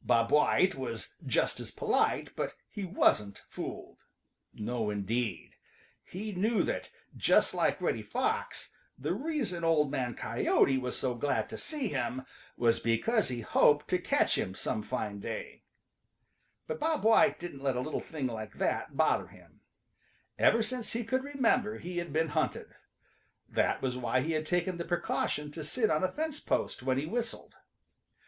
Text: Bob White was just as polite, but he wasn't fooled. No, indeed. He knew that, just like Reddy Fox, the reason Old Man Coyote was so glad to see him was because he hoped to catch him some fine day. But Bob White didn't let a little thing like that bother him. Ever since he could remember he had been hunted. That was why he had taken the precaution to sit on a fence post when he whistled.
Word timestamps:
Bob 0.00 0.30
White 0.30 0.76
was 0.76 1.16
just 1.26 1.58
as 1.58 1.72
polite, 1.72 2.36
but 2.36 2.54
he 2.68 2.84
wasn't 2.84 3.42
fooled. 3.48 4.04
No, 4.54 4.90
indeed. 4.90 5.56
He 6.04 6.30
knew 6.30 6.62
that, 6.62 6.92
just 7.16 7.52
like 7.52 7.80
Reddy 7.80 8.04
Fox, 8.04 8.70
the 8.96 9.12
reason 9.12 9.64
Old 9.64 9.90
Man 9.90 10.14
Coyote 10.14 10.78
was 10.78 10.96
so 10.96 11.16
glad 11.16 11.48
to 11.48 11.58
see 11.58 11.88
him 11.88 12.22
was 12.56 12.78
because 12.78 13.28
he 13.28 13.40
hoped 13.40 13.88
to 13.88 13.98
catch 13.98 14.38
him 14.38 14.54
some 14.54 14.84
fine 14.84 15.18
day. 15.18 15.64
But 16.68 16.78
Bob 16.78 17.02
White 17.02 17.40
didn't 17.40 17.64
let 17.64 17.74
a 17.74 17.80
little 17.80 17.98
thing 18.00 18.28
like 18.28 18.58
that 18.58 18.96
bother 18.96 19.26
him. 19.26 19.62
Ever 20.38 20.62
since 20.62 20.92
he 20.92 21.02
could 21.02 21.24
remember 21.24 21.78
he 21.78 21.98
had 21.98 22.12
been 22.12 22.28
hunted. 22.28 22.72
That 23.48 23.82
was 23.82 23.96
why 23.96 24.20
he 24.20 24.30
had 24.30 24.46
taken 24.46 24.76
the 24.76 24.84
precaution 24.84 25.50
to 25.50 25.64
sit 25.64 25.90
on 25.90 26.04
a 26.04 26.12
fence 26.12 26.38
post 26.38 26.84
when 26.84 26.98
he 26.98 27.06
whistled. 27.06 27.56